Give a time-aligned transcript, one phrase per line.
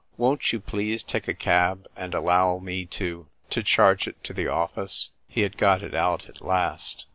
[0.17, 4.47] Won't you please take a cab, and allow me to— to charge it to the
[4.47, 7.05] office?" He had got it out at last.